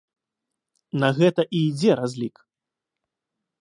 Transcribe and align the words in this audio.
На 1.03 1.11
гэта 1.19 1.41
і 1.59 1.63
ідзе 1.69 1.91
разлік. 2.03 2.37